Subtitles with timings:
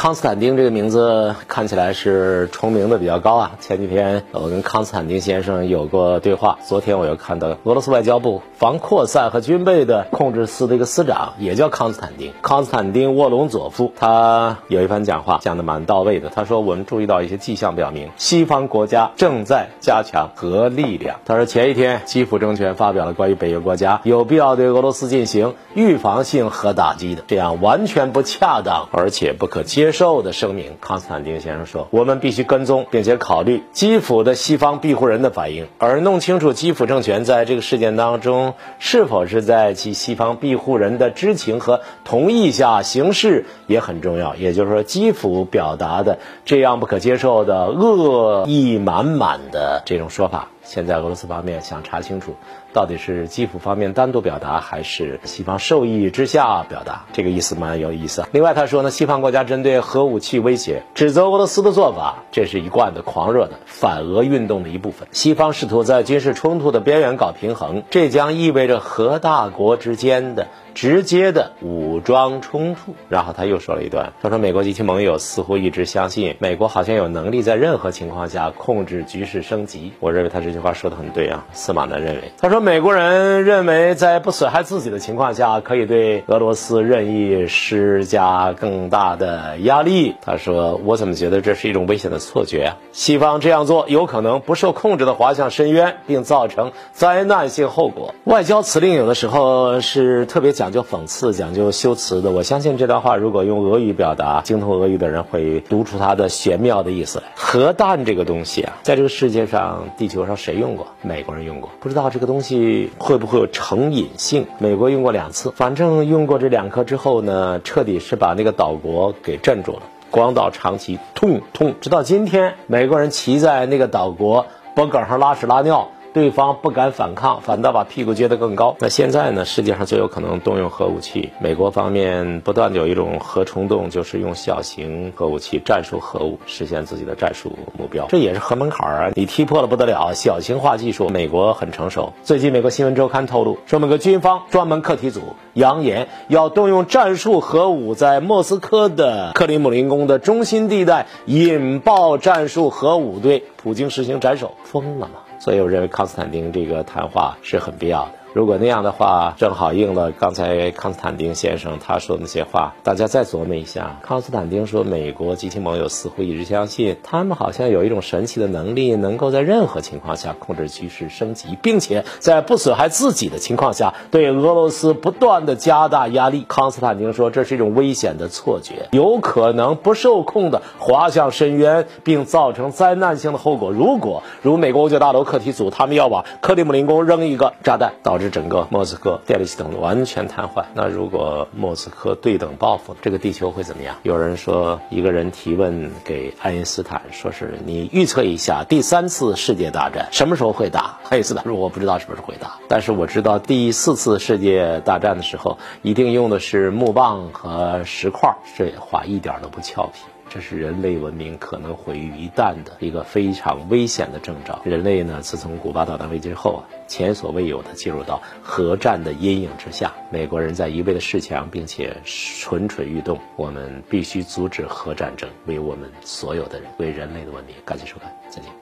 [0.00, 3.52] 康斯坦丁这个名字看起来是重名的比较高啊。
[3.60, 16.30] 前几天我跟康斯坦丁先生有过对话，昨天我又看到俄罗斯外交部防扩散和军备的控制司的一个司长也叫康斯坦丁，康斯坦丁沃隆佐夫，他有一番讲话讲的蛮到位的。
[16.30, 21.20] 他说我们注意到一些迹象表明，西方国家正在加强核力量。
[21.26, 30.76] 他说前一天基辅政权发表了关于北约国家有必要对俄罗斯进行预防性核打击的这样完全不恰当而且不可接受的声明。
[30.80, 44.34] 康斯坦丁先生说，我们必须跟踪并且考虑基辅的西方庇护人的反应，而弄清楚基辅政权在这个事件当中是否是在其西方庇护人的知情和同意下行事也很重要。
[44.36, 50.48] 也就是说，基辅表达的这样不可接受的恶意满满的这种说法。
[50.62, 52.36] 现在俄罗斯方面想查清楚，
[52.72, 57.06] 到底是基辅方面单独表达，还是西方授意之下表达？
[57.12, 58.24] 这个意思蛮有意思。
[58.32, 65.08] 另外，他说呢，西方国家针对核武器威胁，指责俄罗斯的做法，这是一贯的狂热的反俄运动的一部分。
[65.12, 72.94] 西方试图在军事冲突的边缘搞平衡，这将意味着核大国之间的直接的武装冲突。
[73.08, 79.92] 然后他又说了一段，他说美国及其盟友似乎一直相信，美国好像有能力在任何情况下控制局势升级。
[80.00, 80.60] 我认为他是这句。
[80.60, 90.16] 话说的很对啊，司马南认为，他说美国人认为在不损害自己的情况下，可以对俄罗斯任意施加更大的压力。
[90.20, 92.76] 他说，我怎么觉得这是一种危险的错觉啊？
[92.92, 98.14] 西方这样做有可能不受控制的滑向深渊，并造成灾难性后果。
[98.24, 102.32] 外交辞令有的时候是特别讲究讽刺、讲究修辞的。
[102.32, 107.24] 我相信这段话如果用俄语表达，精通俄语的人会读出它的玄妙的意思来。
[107.34, 110.54] 核弹这个东西啊，在这个世界上，地球上谁？
[110.54, 110.88] 用过？
[111.02, 114.46] 美国人用过，不知道这个东西会不会有成瘾性。
[114.58, 119.82] 美国用过两次，反正用过这两颗之后呢，彻底是把那个岛国给镇住了。
[120.10, 125.90] 广岛、长崎，痛痛，直到今天，美国人骑在那个岛国脖梗上拉屎拉尿。
[126.12, 128.76] 对方不敢反抗，反倒把屁股撅得更高。
[128.80, 129.44] 那现在呢？
[129.44, 138.06] 世界上最有可能动用核武器，美国方面不断有一种核冲动，就是用小型核武器、战术核武实现自己的战术目标。
[138.08, 139.10] 这也是核门槛啊！
[139.14, 140.12] 你踢破了不得了。
[140.14, 142.12] 小型化技术，美国很成熟。
[142.24, 145.20] 最近，美国新闻周刊透露，说美国军方专门课题组
[145.54, 154.54] 扬言要动用战术核武，在莫斯科的克里姆林宫的中心地带引爆战术核武，对普京实行斩首。
[154.64, 155.14] 疯了吗？
[155.40, 158.12] 所以我认为康斯坦丁这个谈话是很必要的。
[158.32, 162.74] 如果那样的话，正好应了刚才康斯坦丁先生他说的那些话。
[162.84, 176.44] 大家再琢磨一下，康斯坦丁说，美国及其盟友似乎一直相信，他们好像有一种神奇的能力，能够在任何情况下控制局势升级，并且在不损害自己的情况下，对俄罗斯不断的加大压力。
[176.46, 183.72] 康斯坦丁说，这是一种危险的错觉，有可能不受控的滑向深渊，并造成灾难性的后果。
[183.72, 190.64] 如果如美国五角大楼课题组，他们要往克里姆林宫扔一个炸弹，导致整个莫斯科电力系统完全瘫痪。
[190.74, 193.96] 那如果莫斯科对等报复，这个地球会怎么样？
[194.02, 200.98] 有人说，一个人提问给爱因斯坦，说是你预测一下第三次世界大战什么时候会打？
[201.08, 208.36] 爱因斯坦说我不知道什么时候会打，但是我知道第四次世界大战的时候一定用的是木棒和石块。
[208.56, 210.00] 这话一点都不俏皮。
[210.30, 214.60] 这是人类文明可能毁于一旦的一个非常危险的征兆。
[214.64, 219.92] 人类呢，自从古巴导弹危机后啊，前所未有的进入到核战的阴影之下。
[220.08, 223.18] 美国人在一味的恃强，并且蠢蠢欲动。
[223.34, 227.56] 我们必须阻止核战争，为我们所有的人，为人类的文明。
[227.64, 228.60] 感谢收看，再见。